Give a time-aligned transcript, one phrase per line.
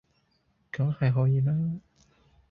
[0.71, 1.53] 梗係可以啦